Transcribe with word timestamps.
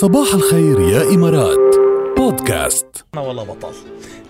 صباح 0.00 0.34
الخير 0.34 0.80
يا 0.80 1.14
إمارات. 1.14 1.76
بودكاست. 2.16 2.86
ولا 3.16 3.42
بطل. 3.42 3.72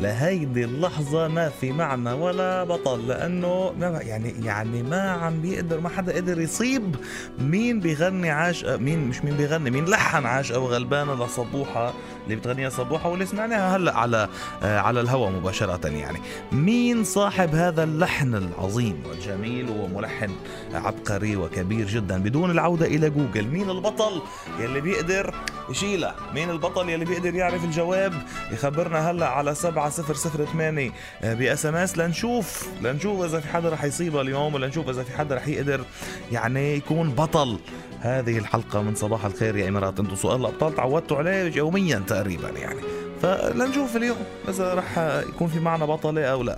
لهيدي 0.00 0.64
اللحظة 0.64 1.28
ما 1.28 1.48
في 1.48 1.72
معنى 1.72 2.12
ولا 2.12 2.64
بطل 2.64 3.08
لأنه 3.08 3.72
ما 3.78 4.00
يعني 4.02 4.34
يعني 4.44 4.82
ما 4.82 5.10
عم 5.10 5.40
بيقدر 5.40 5.80
ما 5.80 5.88
حدا 5.88 6.14
قدر 6.16 6.40
يصيب 6.40 6.96
مين 7.38 7.80
بيغني 7.80 8.30
عاش 8.30 8.64
مين 8.64 9.08
مش 9.08 9.24
مين 9.24 9.36
بيغني 9.36 9.70
مين 9.70 9.84
لحن 9.84 10.26
عاش 10.26 10.52
أو 10.52 10.66
غلبانة 10.66 11.24
لصبوحة 11.24 11.92
اللي 12.24 12.36
بتغنيها 12.36 12.68
صبوحة 12.68 13.08
واللي 13.08 13.26
سمعناها 13.26 13.76
هلأ 13.76 13.96
على 13.96 14.28
آه 14.62 14.78
على 14.78 15.00
الهواء 15.00 15.30
مباشرة 15.30 15.88
يعني. 15.88 16.18
مين 16.52 17.04
صاحب 17.04 17.54
هذا 17.54 17.84
اللحن 17.84 18.34
العظيم 18.34 19.02
والجميل 19.08 19.68
وملحن 19.70 20.30
عبقري 20.74 21.36
وكبير 21.36 21.86
جدا 21.86 22.22
بدون 22.22 22.50
العودة 22.50 22.86
إلى 22.86 23.10
جوجل؟ 23.10 23.48
مين 23.48 23.70
البطل 23.70 24.22
يلي 24.58 24.80
بيقدر 24.80 25.34
يشيلها؟ 25.70 26.14
مين 26.34 26.50
البطل 26.50 26.88
يلي 26.88 27.04
بيقدر 27.04 27.34
يعرف 27.34 27.64
الجواب؟ 27.64 28.12
يخبرنا 28.52 29.10
هلأ 29.10 29.26
على 29.28 29.54
7008 29.90 30.92
ب 31.22 31.66
SMS. 31.66 31.98
لنشوف 31.98 32.68
لنشوف 32.82 33.24
إذا 33.24 33.40
في 33.40 33.48
حدا 33.48 33.68
رح 33.68 33.84
يصيبها 33.84 34.22
اليوم 34.22 34.54
ولنشوف 34.54 34.88
إذا 34.88 35.02
في 35.02 35.12
حدا 35.12 35.34
رح 35.34 35.48
يقدر 35.48 35.84
يعني 36.32 36.76
يكون 36.76 37.10
بطل 37.10 37.58
هذه 38.00 38.38
الحلقة 38.38 38.82
من 38.82 38.94
صباح 38.94 39.24
الخير 39.24 39.56
يا 39.56 39.68
إمارات. 39.68 40.00
أنتم 40.00 40.16
سؤال 40.16 40.40
الأبطال 40.40 40.74
تعودتوا 40.74 41.16
عليه 41.16 41.56
يوميا 41.56 42.02
تقريبا 42.06 42.48
يعني. 42.48 42.80
فلنشوف 43.22 43.96
اليوم 43.96 44.16
إذا 44.48 44.74
رح 44.74 44.98
يكون 45.28 45.48
في 45.48 45.60
معنا 45.60 45.86
بطلة 45.86 46.24
أو 46.24 46.42
لا. 46.42 46.56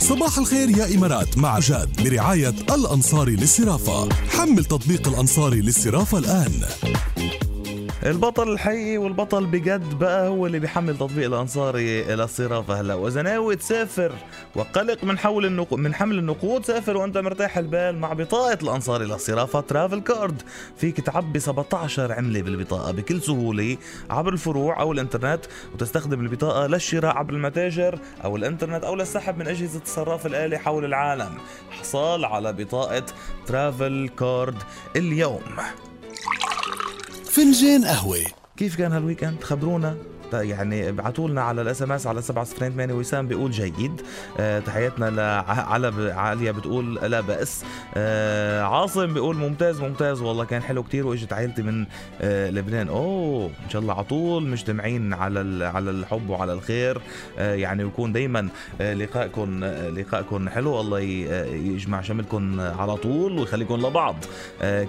صباح 0.00 0.38
الخير 0.38 0.70
يا 0.70 0.94
إمارات. 0.94 1.38
مع 1.38 1.58
جاد 1.58 2.02
برعاية 2.04 2.54
الأنصاري 2.70 3.36
للصرافة. 3.36 4.08
حمل 4.28 4.64
تطبيق 4.64 5.08
الأنصاري 5.08 5.60
للصرافة 5.60 6.18
الآن. 6.18 6.52
البطل 8.06 8.52
الحقيقي 8.52 8.98
والبطل 8.98 9.46
بجد 9.46 9.98
بقى 9.98 10.28
هو 10.28 10.46
اللي 10.46 10.58
بيحمل 10.58 10.98
تطبيق 10.98 11.26
الأنصاري 11.26 12.02
للصرافه 12.02 12.80
هلا. 12.80 12.94
واذا 12.94 13.22
ناوي 13.22 13.56
تسافر 13.56 14.12
وقلق 14.54 15.04
من 15.04 15.18
حول 15.18 15.46
النقود 15.46 15.78
من 15.78 15.94
حمل 15.94 16.18
النقود. 16.18 16.66
سافر 16.66 16.96
وأنت 16.96 17.18
مرتاح 17.18 17.58
البال 17.58 17.98
مع 17.98 18.12
بطاقة 18.12 18.58
الانصاري 18.62 19.04
للصرافه 19.04 19.60
ترافل 19.60 20.00
كارد. 20.00 20.42
فيك 20.76 21.00
تعبي 21.00 21.38
17 21.38 22.12
عملة 22.12 22.42
بالبطاقة 22.42 22.92
بكل 22.92 23.22
سهولة 23.22 23.76
عبر 24.10 24.32
الفروع 24.32 24.80
أو 24.80 24.92
الإنترنت 24.92 25.44
وتستخدم 25.74 26.20
البطاقة 26.20 26.66
للشراء 26.66 27.16
عبر 27.16 27.34
المتاجر 27.34 27.98
أو 28.24 28.36
الإنترنت 28.36 28.84
أو 28.84 28.94
للسحب 28.94 29.38
من 29.38 29.48
أجهزة 29.48 29.80
الصراف 29.82 30.26
الآلي 30.26 30.58
حول 30.58 30.84
العالم. 30.84 31.38
احصل 31.70 32.24
على 32.24 32.52
بطاقة 32.52 33.04
Travel 33.46 34.10
Card 34.18 34.56
اليوم. 34.96 35.42
فنجان 37.30 37.84
قهوة. 37.84 38.18
كيف 38.56 38.76
كان 38.76 38.92
هال 38.92 39.03
weekend 39.03 39.42
خبرونا. 39.42 39.96
يعني 40.34 40.88
ابعتوا 40.88 41.28
لنا 41.28 41.42
على 41.42 41.62
ال 41.62 41.82
SMS 41.82 42.06
على 42.06 42.22
708 42.22 42.94
وسام 42.94 43.28
بيقول 43.28 43.50
جيد. 43.50 44.00
أه 44.38 44.58
تحياتنا 44.58 45.10
لعلى 45.10 46.12
عليا 46.12 46.52
بتقول 46.52 46.94
لا 46.94 47.20
بأس. 47.20 47.64
أه 47.94 48.62
عاصم 48.62 49.14
بيقول 49.14 49.36
ممتاز 49.36 49.80
ممتاز. 49.80 50.20
والله 50.20 50.44
كان 50.44 50.62
حلو 50.62 50.82
كتير 50.82 51.06
وإجت 51.06 51.32
عائلتي 51.32 51.62
من 51.62 51.86
أه 52.20 52.50
لبنان. 52.50 52.88
أوه 52.88 53.50
إن 53.64 53.70
شاء 53.70 53.82
الله 53.82 53.94
على 53.94 54.04
طول 54.04 54.46
مجتمعين 54.46 55.14
على 55.14 55.64
على 55.64 55.90
الحب 55.90 56.30
وعلى 56.30 56.52
الخير. 56.52 57.00
يعني 57.38 57.84
ويكون 57.84 58.12
دايما 58.12 58.48
أه 58.80 58.94
لقائكم 58.94 59.64
لقائكم 59.64 60.48
حلو. 60.48 60.80
الله 60.80 61.00
يجمع 61.00 62.00
شملكم 62.00 62.60
على 62.60 62.96
طول 62.96 63.38
ويخليكم 63.38 63.74
لبعض. 63.74 64.16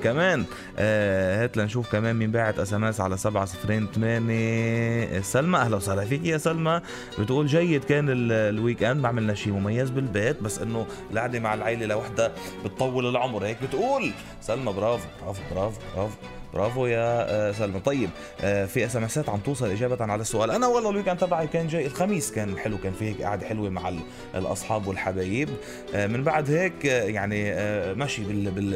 كمان 0.03 0.45
هات 0.77 1.57
لنشوف 1.57 1.91
كمان 1.91 2.15
مين 2.15 2.31
باعت 2.31 2.59
SMS 2.59 3.01
على 3.01 3.17
708 3.17 5.21
سلمى. 5.31 5.57
أهلا 5.57 5.75
وسهلا 5.75 6.05
فيك 6.05 6.25
يا 6.25 6.37
سلمى. 6.37 6.81
بتقول 7.19 7.47
جيد 7.47 7.83
كان 7.83 8.05
ال 8.09 8.83
weekend 8.83 9.01
ما 9.01 9.07
عملنا 9.07 9.33
شيء 9.33 9.53
مميز 9.53 9.89
بالبيت 9.89 10.43
بس 10.43 10.59
إنه 10.59 10.87
القعدة 11.11 11.39
مع 11.39 11.53
العيلة 11.53 11.85
لوحدها 11.85 12.31
بتطول 12.65 13.09
العمر. 13.09 13.45
هيك 13.45 13.57
بتقول. 13.63 14.11
سلمى 14.41 14.73
برافو 14.73 15.07
برافو 15.21 15.41
برافو 15.51 15.79
برافو. 15.95 16.15
برافو 16.53 16.85
يا 16.85 17.51
سلمى. 17.51 17.79
طيب 17.79 18.09
في 18.39 18.85
SMS 18.85 19.03
ات 19.03 19.29
عم 19.29 19.39
توصل 19.39 19.69
إجابة 19.69 20.05
على 20.05 20.21
السؤال. 20.21 20.51
أنا 20.51 20.67
والله 20.67 20.89
ال 20.89 20.93
weekend 20.93 21.17
تبعي 21.17 21.47
كان 21.47 21.67
جاي 21.67 21.85
الخميس 21.85 22.31
كان 22.31 22.57
حلو 22.57 22.77
كان 22.77 22.93
في 22.93 23.05
هيك 23.05 23.21
قعدة 23.21 23.47
حلوة 23.47 23.69
مع 23.69 23.93
الأصحاب 24.35 24.87
والحبايب. 24.87 25.49
من 25.95 26.23
بعد 26.23 26.51
هيك 26.51 26.85
يعني 26.85 27.53
ماشي 27.93 28.23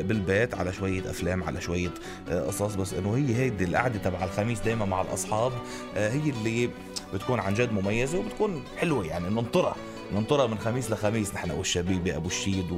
بالبيت 0.04 0.56
على 0.56 0.74
شوية 0.74 1.10
أفلام 1.10 1.44
على 1.44 1.62
شوية 1.62 1.92
قصص. 2.30 2.76
بس 2.76 2.94
إنه 2.94 3.16
هي 3.18 3.36
هيدي 3.36 3.64
القعدة 3.64 4.00
تبع 4.00 4.24
الخميس 4.24 4.60
دائما 4.60 4.86
مع 4.86 5.02
الأصحاب 5.02 5.52
هي 5.96 6.30
اللي 6.30 6.70
بتكون 7.14 7.40
عن 7.40 7.54
جد 7.54 7.72
مميزة 7.72 8.20
وبتكون 8.20 8.64
حلوة 8.78 9.06
يعني 9.06 9.30
ننطرها 9.30 9.76
ننطرها 10.14 10.48
من 10.48 10.58
خميس 10.58 10.92
لخميس 10.92 11.34
نحن 11.34 11.52
والشبيبه 11.52 12.16
ابو 12.16 12.28
الشيد 12.28 12.72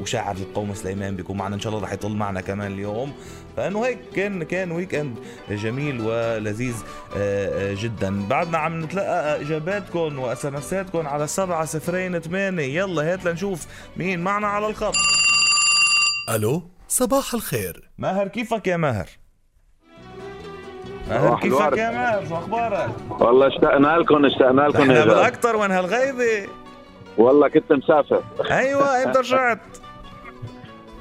وشاعر 0.00 0.36
القوم 0.36 0.74
سليمان 0.74 1.16
بيكون 1.16 1.36
معنا 1.36 1.54
إن 1.54 1.60
شاء 1.60 1.72
الله 1.72 1.84
رح 1.84 1.92
يطل 1.92 2.12
معنا 2.12 2.40
كمان 2.40 2.72
اليوم. 2.72 3.12
فإنه 3.56 3.86
هيك 3.86 3.98
كان 4.14 4.42
كان 4.42 4.72
weekend 4.72 5.18
جميل 5.50 6.00
ولذيذ 6.00 6.74
جدا. 7.82 8.28
بعدنا 8.28 8.58
عم 8.58 8.84
نتلقى 8.84 9.40
إجاباتكم 9.40 10.18
و 10.18 10.46
SMS 10.46 10.56
اتكم 10.56 11.06
على 11.06 11.26
7 11.26 11.64
صفرين 11.64 12.18
8 12.18 12.62
يلا 12.62 13.12
هات 13.12 13.24
لنشوف 13.24 13.66
مين 13.96 14.20
معنا 14.20 14.46
على 14.46 14.66
الخط. 14.66 14.94
ألو؟ 16.34 16.62
صباح 16.88 17.34
الخير. 17.34 17.90
ماهر 17.98 18.28
كيفك 18.28 18.66
يا 18.66 18.76
ماهر؟ 18.76 19.08
ماهر 21.08 21.40
كيفك 21.40 21.78
يا 21.78 21.90
ماهر؟ 21.90 22.28
شو 22.28 22.34
أخبارك؟ 22.34 22.90
والله 23.10 23.46
اشتقنا 23.46 23.98
لكم 23.98 24.24
اشتقنا 24.24 24.62
لكم 24.62 24.80
إحنا 24.80 25.04
بالأكثر 25.04 25.56
وين 25.56 25.70
هالغيبة. 25.70 26.48
والله 27.18 27.48
كنت 27.48 27.72
مسافر. 27.72 28.22
أيوه 28.50 28.82
إمتى 29.04 29.18
رجعت؟ 29.18 29.58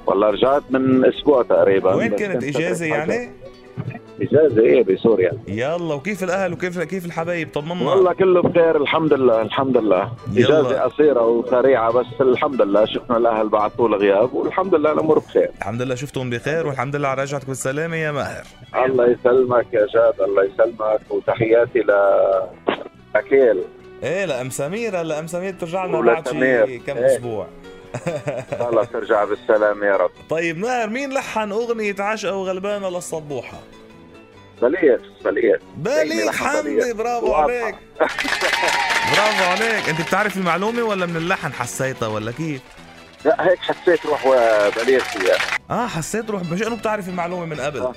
والله 0.06 0.30
رجعت 0.30 0.64
من 0.70 1.06
أسبوع 1.06 1.44
تقريبا. 1.44 1.94
وين 1.96 2.16
كانت 2.16 2.44
إجازة 2.44 2.86
يعني؟ 2.86 3.32
إجازة 4.22 4.62
إيه 4.62 4.84
بسوريا. 4.84 5.32
يلا 5.48 5.94
وكيف 5.94 6.24
الأهل؟ 6.24 6.54
وكيف 6.54 6.80
كيف 6.80 7.06
الحبايب؟ 7.06 7.50
طمنا. 7.54 7.90
والله 7.92 8.14
كله 8.14 8.42
بخير 8.42 8.78
الحمد 8.82 9.14
لله 9.14 9.42
الحمد 9.42 9.78
لله. 9.78 10.12
إجازة 10.38 10.82
قصيرة 10.82 11.28
وسريعة 11.28 11.92
بس 11.92 12.06
الحمد 12.22 12.62
لله 12.62 12.86
شفنا 12.86 13.18
الأهل 13.18 13.50
بعد 13.50 13.72
طول 13.72 13.96
غياب 13.96 14.34
والحمد 14.34 14.76
لله 14.76 14.92
الأمور 14.92 15.20
بخير. 15.20 15.50
الحمد 15.60 15.82
لله 15.82 15.96
شفتهم 15.96 16.30
بخير 16.30 16.68
والحمد 16.68 16.96
لله 16.96 17.08
على 17.08 17.22
رجعتك 17.22 17.48
بالسلامة 17.48 17.96
يا 17.96 18.12
ماهر. 18.12 18.44
الله 18.86 19.08
يسلمك 19.08 19.66
يا 19.74 19.88
جاد 19.94 20.22
الله 20.22 20.44
يسلمك 20.44 21.02
وتحياتي 21.10 21.80
ل 21.80 21.92
اكيل 23.16 23.62
إيه 24.04 24.26
لام 24.26 24.50
سمير 24.50 25.02
هلا 25.02 25.20
أم 25.20 25.28
سمير 25.28 25.52
بترجع 25.54 25.86
لنا 25.86 26.02
بعد 26.02 26.28
شي. 26.30 26.80
كم 26.80 26.98
إيه. 26.98 27.16
أسبوع 27.16 27.48
الله 28.70 28.84
ترجع 28.84 29.24
بالسلام 29.24 29.84
يا 29.84 29.96
رب 29.98 30.12
طيب 30.30 30.58
ماهر 30.58 30.90
مين 30.90 31.14
لحن 31.14 31.52
أغنية 31.52 31.96
عشقه 32.00 32.36
وغلبانة 32.36 32.90
للصبوحة؟ 32.90 33.58
بليغ 34.62 34.98
بليغ 35.26 35.58
بليغ 35.78 36.32
حمدي 36.32 36.76
بليغ. 36.76 36.94
برافو. 36.94 37.34
عليك 37.34 37.76
برافو 39.12 39.44
عليك 39.52 39.90
أنت 39.90 40.02
بتعرف 40.02 40.38
المعلومة 40.38 40.84
ولا 40.84 41.06
من 41.06 41.16
اللحن 41.16 41.54
حسيتها 41.54 42.08
ولا 42.08 42.32
كيف؟ 42.32 42.62
لا 43.26 43.48
هيك 43.50 43.60
حسيت 43.60 44.06
روح 44.06 44.26
وبليغ 44.26 45.00
فيها 45.00 45.36
آه 45.72 45.88
حسيت 45.88 46.30
روح 46.30 46.42
مش 46.52 46.62
إنه 46.68 46.76
بتعرف 46.76 47.10
المعلومة 47.10 47.46
من 47.46 47.60
قبل 47.62 47.80
آه. 47.80 47.94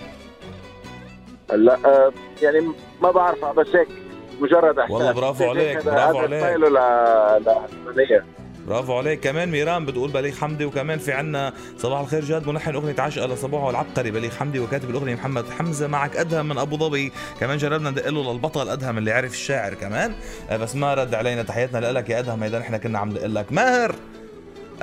هلا 1.52 1.74
آه، 1.84 2.12
يعني 2.42 2.68
ما 3.02 3.10
بعرفها 3.10 3.52
بس 3.52 3.66
هيك 3.74 3.88
مجرد 4.40 4.78
إحساس. 4.78 4.90
والله 4.90 5.12
برافو 5.12 5.50
عليك، 5.50 5.84
برافو 5.84 6.18
عليك. 6.18 6.44
ل 6.56 8.22
برافو 8.68 8.98
عليك. 8.98 9.20
كمان 9.20 9.50
ميران 9.50 9.86
بتقول 9.86 10.10
بليغ 10.10 10.34
حمدي 10.34 10.64
وكمان 10.64 10.98
في 10.98 11.12
عنا 11.12 11.52
صباح 11.78 12.00
الخير 12.00 12.24
جاد 12.24 12.48
ملحن 12.48 12.74
أغنية 12.74 12.94
عشقه 12.98 13.26
لصبوحه 13.26 13.66
والعبقري 13.66 14.10
بليغ 14.10 14.30
حمدي 14.30 14.60
وكاتب 14.60 14.90
الأغنية 14.90 15.14
محمد 15.14 15.44
حمزة 15.58 15.86
معك 15.86 16.16
أدهم 16.16 16.48
من 16.48 16.58
أبو 16.58 16.76
ظبي. 16.76 17.12
كمان 17.40 17.56
جربنا 17.56 17.90
ندق 17.90 18.08
له 18.08 18.32
للبطل 18.32 18.68
أدهم 18.68 18.98
اللي 18.98 19.12
عرف 19.12 19.32
الشاعر 19.32 19.74
كمان. 19.74 20.12
آه، 20.50 20.56
بس 20.56 20.76
ما 20.76 20.94
رد 20.94 21.14
علينا 21.14 21.42
تحياتنا 21.42 21.92
لك 21.92 22.10
يا 22.10 22.18
أدهم 22.18 22.42
هيدا 22.42 22.58
نحن 22.58 22.76
كنا 22.76 22.98
عم 22.98 23.08
ندق 23.08 23.26
لك. 23.26 23.52
ماهر 23.52 23.94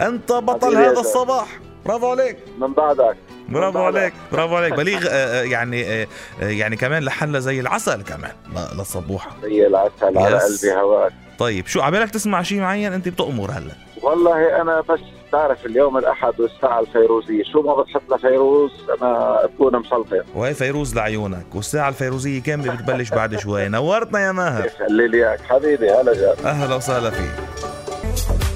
أنت 0.02 0.32
بطل 0.32 0.78
هذا. 0.78 1.00
الصباح. 1.00 1.60
برافو 1.86 2.12
عليك. 2.12 2.38
من 2.58 2.74
بعدك. 2.74 3.18
برافو. 3.54 3.80
عليك. 3.80 4.14
برافو 4.32 4.56
عليك. 4.56 4.74
بليغ 4.74 5.08
آه، 5.08 5.10
آه، 5.10 5.44
يعني 5.44 6.04
آه، 6.04 6.08
يعني 6.42 6.76
كمان 6.76 7.04
لحن 7.04 7.40
زي 7.40 7.60
العسل 7.60 8.02
كمان. 8.02 8.32
للصبوحه 8.78 9.32
زي 9.44 9.68
العسل 9.68 10.18
على. 10.18 10.40
قلبي 10.40 10.74
هواك 10.82 11.12
طيب 11.40 11.68
شو 11.68 11.82
عبالك 11.82 12.10
تسمع 12.10 12.42
شيء 12.42 12.60
معين 12.60 12.94
أنت 12.94 13.08
بتأمر 13.08 13.52
هلأ؟ 13.52 13.72
والله 14.02 14.62
أنا 14.62 14.82
بس 14.82 15.00
تعرف 15.32 15.66
اليوم 15.66 15.98
الأحد 15.98 16.40
والساعة 16.40 16.80
الفيروزية. 16.80 17.44
شو 17.44 17.62
ما 17.62 17.82
بتحط 17.82 18.02
لفيروز 18.10 18.72
أنا 19.02 19.40
بكون 19.46 19.76
مسلطن 19.80 20.22
وهي 20.36 20.54
فيروز 20.54 20.96
لعيونك. 20.96 21.46
والساعة 21.56 21.90
الفيروزية 21.90 22.42
كاملة 22.42 22.74
بتبلش 22.74 23.10
بعد 23.10 23.40
شوي؟ 23.40 23.68
نورتنا 23.68 24.20
يا 24.20 24.32
ماهر. 24.32 24.70
خلي 24.80 25.08
لي 25.08 25.18
إياك 25.18 25.42
حبيبي. 25.42 25.92
هلا 25.92 26.14
جاد 26.14 26.46
أهلا 26.46 26.76
وسهلا 26.76 27.10
فيك. 27.10 27.32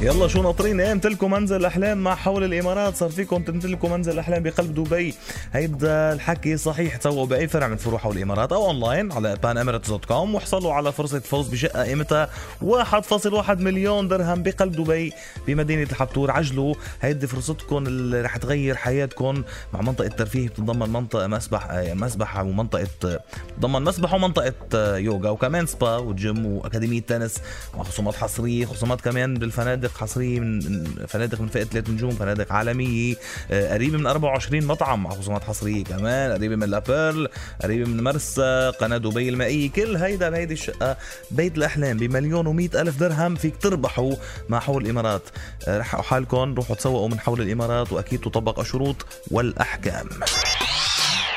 يلا 0.06 0.28
شو 0.28 0.42
ناطرين 0.42 0.80
إيه 0.80 0.92
امتلكوا 0.92 1.28
منزل 1.28 1.56
الأحلام 1.56 1.98
مع 1.98 2.16
حول 2.16 2.44
الإمارات. 2.44 2.96
صار 2.96 3.10
فيكم 3.10 3.44
تمتلكوا 3.44 3.90
منزل 3.90 4.13
الأحلام 4.13 4.44
بقلب 4.44 4.74
دبي. 4.74 5.13
هيدا 5.54 6.13
الحكي 6.13 6.57
صحيح 6.57 6.96
تسووا 6.96 7.25
بأي 7.25 7.48
فرع 7.48 7.68
من 7.68 7.78
فروع 7.78 8.00
حول 8.00 8.18
الإمارات 8.18 8.52
أو 8.52 8.66
أونلاين 8.66 9.12
على 9.12 9.38
panemirates.com 9.44 10.12
واحصلوا 10.12 10.74
على 10.74 10.92
فرصة 10.92 11.19
فوز 11.19 11.48
بشقة 11.48 11.84
قيمتها 11.84 12.30
1.1 12.62 13.50
مليون 13.50 14.07
درهم 14.07 14.44
بقلب 14.44 14.72
دبي 14.72 15.13
بمدينة 15.48 15.84
الحبتور. 15.84 16.31
عجلوا 16.31 16.75
هيدي 17.02 17.28
فرصتكم 17.28 17.88
اللي 17.88 18.22
رح 18.22 18.38
تغير 18.38 18.75
حياتكم 18.75 19.44
مع 19.74 19.81
منطقة 19.81 20.07
ترفيه 20.07 20.48
بتتضمن 20.48 20.90
منطقة 20.90 21.28
مسبح 21.28 21.68
آه، 21.72 21.94
مسبح 21.94 22.40
ومنطقه 22.40 22.84
بتتضمن 22.84 23.81
مسبح 23.81 24.13
ومنطقة 24.13 24.54
آه، 24.75 24.98
يوغا 24.98 25.30
وكمان 25.30 25.66
سبا 25.66 25.98
وجيم 25.98 26.46
وأكاديمية 26.46 27.02
تنس 27.02 27.38
مع 27.78 27.84
خصومات 27.84 28.16
حصرية 28.16 28.66
خصومات 28.66 29.02
كمان 29.02 29.34
بالفنادق 29.34 29.94
حصريه 29.97 30.39
من 30.39 30.83
فنادق 31.07 31.42
من 31.42 31.47
فئة 31.47 31.63
ثلاث 31.63 31.89
نجوم 31.89 32.12
فنادق 32.12 32.51
عالميه 32.53 33.15
آه، 33.51 33.74
قريبه 33.74 33.97
من 33.97 34.07
24 34.07 34.65
مطعم 34.65 35.03
مع 35.03 35.09
خصومات 35.09 35.44
حصرية 35.44 35.83
كمان 35.83 36.31
قريبه 36.31 36.56
من 36.56 36.69
لابيرل 36.69 37.30
قريبه 37.63 37.89
من 37.89 38.03
مرسى 38.03 38.71
قناة 38.80 38.97
دبي 38.97 39.30
المائية 39.30 39.71
كل 39.71 39.95
هيدا 39.95 40.30
بهيدي 40.30 40.53
الشقة 40.53 40.97
بيت 41.31 41.57
الأحلام 41.57 41.97
بمليون 41.97 42.47
و 42.47 42.59
ألف 42.59 43.00
درهم 43.00 43.36
فيك 43.36 43.57
تربحوا 43.57 44.15
مع 44.50 44.59
حول 44.59 44.86
الإمارات. 44.86 45.21
آه، 45.68 45.80
رحقوا 45.80 46.03
حالكم 46.03 46.53
روحوا 46.53 46.75
تسوقوا 46.75 47.09
من 47.09 47.19
حول 47.19 47.42
الإمارات 47.42 47.94
وأكيد 47.94 48.19
تطبق 48.19 48.59
الشروط 48.59 49.06
والأحكام. 49.31 50.09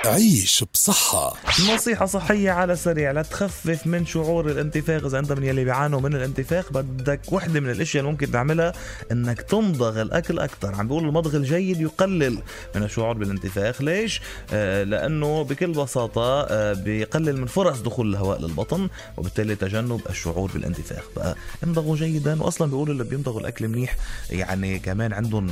عيش 0.09 0.65
بصحة. 0.75 1.35
نصيحة 1.75 2.07
صحية 2.07 2.51
على 2.51 2.73
السريع 2.73 3.13
لتخفف 3.13 3.87
من 3.87 4.07
شعور 4.07 4.51
الانتفاخ. 4.51 5.05
إذا 5.05 5.19
أنت 5.19 5.33
من 5.33 5.45
يلي 5.45 5.65
بيعانوا 5.65 6.01
من 6.01 6.15
الانتفاخ 6.15 6.73
بدك 6.73 7.21
وحدة 7.33 7.61
من 7.61 7.71
الأشياء 7.71 8.01
اللي 8.01 8.13
ممكن 8.13 8.31
تعملها 8.31 8.73
إنك 9.13 9.43
تمضغ 9.43 10.03
الأكل 10.03 10.39
أكثر 10.39 10.75
عم 10.75 10.89
بيقول 10.89 11.05
المضغ 11.05 11.37
الجيد 11.37 11.81
يقلل 11.81 12.39
من 12.75 12.83
الشعور 12.83 13.17
بالانتفاخ. 13.17 13.83
ليش؟ 13.83 14.21
آه 14.53 14.85
لأنه 14.85 15.43
بكل 15.43 15.73
بساطة 15.73 16.43
آه 16.43 16.73
بيقلل 16.73 17.41
من 17.41 17.47
فرص 17.47 17.81
دخول 17.81 18.11
الهواء 18.11 18.41
للبطن 18.41 18.89
وبالتالي 19.17 19.55
تجنب 19.57 20.01
الشعور 20.11 20.51
بالانتفاخ. 20.55 21.03
بقى 21.17 21.37
امضغوا 21.65 21.97
جيدا. 21.97 22.43
وأصلا 22.43 22.69
بيقولوا 22.71 22.93
اللي 22.93 23.05
بيمضغوا 23.05 23.41
الأكل 23.41 23.69
منيح 23.69 23.97
يعني 24.31 24.79
كمان 24.79 25.13
عندهم 25.13 25.49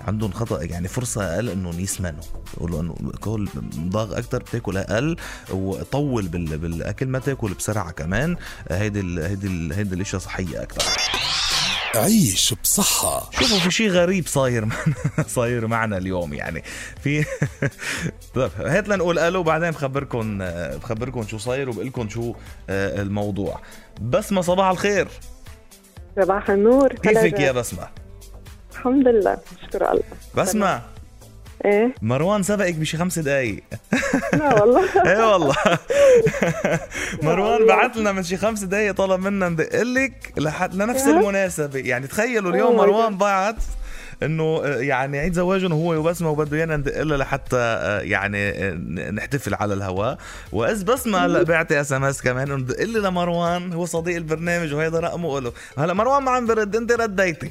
عندهم 0.00 0.32
خطأ 0.32 0.62
يعني 0.62 0.88
فرصة 0.88 1.34
أقل 1.34 1.48
إنهم 1.48 1.80
يسمنوا. 1.80 2.22
بيقولوا 2.54 2.80
إنه 2.80 2.94
كل 3.20 3.48
ضاغ 3.96 4.18
أكتر 4.18 4.38
بتاكل 4.38 4.76
أقل 4.76 5.16
وطول 5.50 6.28
بال... 6.28 6.58
بالأكل 6.58 7.06
ما 7.06 7.18
تاكل 7.18 7.54
بسرعة 7.54 7.90
كمان. 7.90 8.36
هيدي 8.70 9.00
ال... 9.00 9.18
هيدي 9.18 9.46
ال... 9.46 9.72
هيدي 9.72 9.94
الإشياء 9.94 10.20
صحية 10.20 10.62
أكتر. 10.62 10.84
عيش 11.94 12.54
بصحة. 12.62 13.30
شوفوا 13.32 13.58
في 13.58 13.70
شيء 13.70 13.88
غريب 13.90 14.26
صاير 14.26 14.64
معنا 14.70 14.94
صاير 15.28 15.66
معنا 15.66 15.96
اليوم 15.98 16.34
يعني. 16.34 16.62
في 17.02 17.24
طيب 18.34 18.50
هات 18.58 18.88
لنقول 18.88 19.18
ألو 19.18 19.42
بعدين 19.42 19.70
بخبركم 19.70 20.38
بخبركم 20.78 21.26
شو 21.26 21.38
صاير 21.38 21.68
وبقول 21.70 21.86
لكم 21.86 22.08
شو 22.08 22.34
آه، 22.70 23.02
الموضوع. 23.02 23.60
بسمة 24.00 24.40
صباح 24.40 24.68
الخير. 24.68 25.08
صباح 26.16 26.50
النور 26.50 26.92
كيفك 26.92 27.40
يا 27.40 27.52
بسمة؟ 27.52 27.88
الحمد 28.72 29.08
لله 29.08 29.38
نشكر 29.62 29.90
الله 29.92 30.02
بسمة؟ 30.34 30.82
إيه؟ 31.64 31.94
مروان 32.02 32.42
سبقك 32.42 32.74
بشي 32.74 32.96
خمس 32.96 33.18
دقايق. 33.18 33.62
لا 34.32 34.54
والله. 34.62 34.84
إيه 35.12 35.32
والله. 35.32 35.56
مروان 37.22 37.66
بعت 37.66 37.96
لنا 37.96 38.12
من 38.12 38.22
شي 38.22 38.36
خمس 38.36 38.64
دقايق 38.64 38.94
طلب 38.94 39.20
منا 39.20 39.48
ندق 39.48 39.82
لك 39.82 40.32
لحد 40.36 40.74
لنفس 40.74 41.08
المناسبة. 41.08 41.78
يعني 41.78 42.06
تخيلوا 42.06 42.50
اليوم 42.50 42.76
Oh 42.76 42.80
مروان 42.80 43.16
بعت 43.16 43.56
إنه 44.22 44.60
آه، 44.64 44.76
يعني 44.76 45.18
عيد 45.18 45.32
زواجهم 45.32 45.72
هو 45.72 45.94
وبسمة 45.94 46.30
وبده 46.30 46.56
ايانا 46.56 46.76
ندق 46.76 47.02
لها 47.02 47.16
لحتى 47.16 47.56
آه، 47.56 48.00
يعني 48.00 48.48
آه، 48.48 48.74
نحتفل 49.10 49.54
على 49.54 49.74
الهواء. 49.74 50.18
وإذ 50.52 50.84
بسمة 50.84 51.18
هلا 51.18 51.42
بعت 51.42 51.72
SMS 51.72 52.22
كمان 52.22 52.50
انه 52.50 52.64
دق 52.64 52.82
لي 52.82 52.98
لمروان 52.98 53.72
هو 53.72 53.86
صديق 53.86 54.16
البرنامج 54.16 54.74
وهيدا 54.74 55.00
رقمه 55.00 55.40
له 55.40 55.52
هلا 55.78 55.94
مروان 55.94 56.22
ما 56.22 56.30
عم 56.30 56.46
برد 56.46 56.76
انت 56.76 56.92
رديتي. 56.92 57.50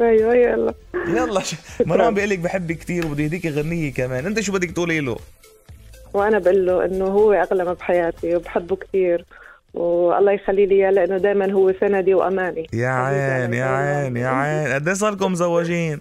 أيوه 0.00 0.34
يلا. 0.34 0.74
يلا. 1.08 1.42
مروان 1.86 2.14
بيقول 2.14 2.30
لك 2.30 2.38
بحبك 2.38 2.78
كثير 2.78 3.06
وبده 3.06 3.22
يهديك 3.22 3.46
غنية 3.46 3.92
كمان. 3.92 4.26
أنت 4.26 4.40
شو 4.40 4.52
بدك 4.52 4.70
تقولي 4.70 5.00
له؟ 5.00 5.16
وأنا 6.14 6.38
بقول 6.38 6.66
له 6.66 6.84
إنه 6.84 7.04
هو 7.04 7.32
اغلى 7.32 7.64
ما 7.64 7.72
بحياتي 7.72 8.36
وبحبه 8.36 8.76
كثير 8.76 9.24
والله 9.74 10.32
يخلي 10.32 10.66
لي 10.66 10.74
إياه 10.74 10.90
لأنه 10.90 11.16
دائما 11.16 11.52
هو 11.52 11.72
سندي 11.80 12.14
وأماني. 12.14 12.66
يا 12.72 12.88
عين 12.88 13.54
يا 13.54 13.64
عين 13.64 14.16
يا 14.16 14.28
عين 14.28 14.74
قد 14.74 14.88
إيه 14.88 14.94
صار 14.94 15.12
لكم 15.12 15.32
مزوجين؟ 15.32 16.00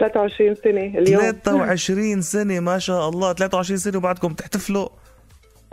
23 0.00 0.54
سنة 0.54 0.80
اليوم. 0.98 1.22
23 1.44 2.20
سنة 2.34 2.60
ما 2.60 2.78
شاء 2.78 3.08
الله. 3.08 3.32
23 3.32 3.78
سنة 3.78 3.98
وبعدكم 3.98 4.32
تحتفلوا 4.34 4.88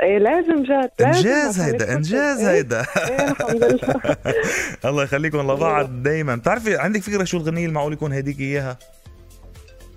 إيه 0.03 0.17
لازم 0.17 0.63
جات 0.63 0.93
لازم 0.99 1.17
إنجاز 1.29 1.59
هيدا. 1.59 1.93
إنجاز 1.93 2.39
إيه، 2.39 2.51
هيدا. 2.51 2.79
إيه 2.97 3.31
الحمد 3.31 3.63
لله. 3.63 4.17
الله 4.89 5.03
يخليكم 5.03 5.51
لبعض 5.51 6.03
دايما. 6.03 6.35
بتعرفي 6.35 6.77
عندك 6.77 7.01
فكرة 7.01 7.23
شو 7.23 7.37
الغنية 7.37 7.61
اللي 7.65 7.75
معقول 7.75 7.93
يكون 7.93 8.13
هديك 8.13 8.39
إياها؟ 8.39 8.77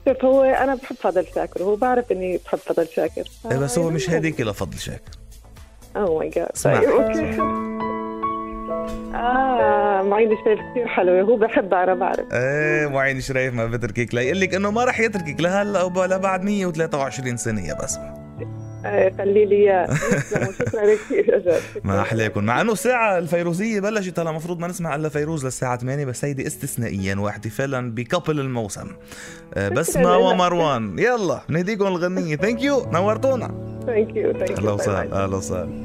شوف 0.08 0.24
هو 0.24 0.42
أنا 0.42 0.74
بحب 0.74 0.96
فضل 0.96 1.26
شاكر. 1.34 1.62
وهو 1.62 1.76
بعرف 1.76 2.12
إني 2.12 2.40
بحب 2.44 2.58
فضل 2.58 2.88
شاكر. 2.96 3.24
إيه 3.50 3.58
بس 3.58 3.78
هو 3.78 3.90
مش 3.90 4.10
هديك 4.10 4.40
لفضل 4.40 4.78
شاكر. 4.78 5.10
oh 5.96 6.18
my 6.18 6.28
God. 6.28 6.48
طيب 6.64 6.82
okay. 6.82 7.40
آه 9.14 10.02
معين 10.02 10.28
شريف 10.44 10.60
كثير 10.70 10.88
حلوة. 10.88 11.20
هو 11.20 11.36
بحبها 11.36 11.84
أنا 11.84 11.94
بعرف. 11.94 12.32
إيه 12.32 12.86
معين 12.86 13.20
شريف 13.20 13.54
ما 13.54 13.66
بتركك 13.66 14.14
ليقول 14.14 14.40
لك 14.40 14.54
إنه 14.54 14.70
ما 14.70 14.84
رح 14.84 15.00
يتركك 15.00 15.40
لهلا 15.40 15.82
ولا 15.82 16.16
بعد 16.16 16.44
123 16.44 17.36
سنة 17.36 17.66
يا 17.68 17.74
بسمة. 17.74 18.04
إيه 18.14 18.19
خلي 19.18 19.44
لي 19.44 19.56
اياه. 19.56 19.94
شكرا 20.60 20.94
كثير 20.94 21.40
شكراً. 21.40 21.80
ما 21.84 22.00
أحلاكم. 22.00 22.44
مع 22.44 22.60
إنه 22.60 22.72
الساعة 22.72 23.18
الفيروزية 23.18 23.80
بلشت 23.80 24.18
هلا 24.18 24.30
المفروض 24.30 24.58
ما 24.58 24.66
نسمع 24.68 24.94
إلا 24.94 25.08
فيروز 25.08 25.44
للساعة 25.44 25.76
8 25.78 26.04
بس 26.04 26.24
هيدي 26.24 26.46
استثنائيا 26.46 27.16
واحتفالا 27.16 27.90
ب 27.94 28.01
couple 28.01 28.40
الموسم. 28.40 28.86
آه، 29.54 29.68
بسمة 29.68 30.02
لله. 30.02 30.18
ومروان 30.18 30.98
يلا 30.98 31.40
نهديكم 31.48 31.86
الغنية. 31.86 32.36
thank 32.36 32.62
you 32.62 32.86
نورتونا. 32.92 33.80
thank 33.86 34.16
you 34.16 34.32
thank 34.32 34.50
you 34.50 34.56
أهلا 34.56 34.72
وسهلا 34.72 35.24
أهلا 35.24 35.36
وسهلا. 35.36 35.84